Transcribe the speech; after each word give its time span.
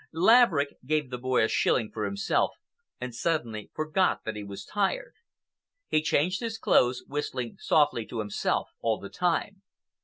Laverick 0.13 0.77
gave 0.83 1.11
the 1.11 1.19
boy 1.19 1.43
a 1.43 1.47
shilling 1.47 1.91
for 1.91 2.05
himself 2.05 2.55
and 2.99 3.13
suddenly 3.13 3.69
forgot 3.75 4.21
that 4.25 4.35
he 4.35 4.43
was 4.43 4.65
tired. 4.65 5.13
He 5.89 6.01
changed 6.01 6.39
his 6.39 6.57
clothes, 6.57 7.03
whistling 7.07 7.57
softly 7.59 8.07
to 8.07 8.17
himself 8.17 8.69
all 8.81 8.99
the 8.99 9.09
time. 9.09 9.61